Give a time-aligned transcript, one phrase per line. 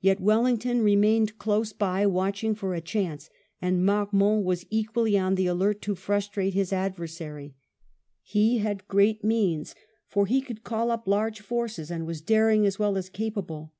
[0.00, 3.28] Yet Wellington re mained close by watching for a chance,
[3.60, 7.54] and Marmont was equally on the alert to frustrate his adversary.
[8.22, 9.74] He had great means,
[10.06, 13.74] for he could call up large forces, and was daring as well as capable.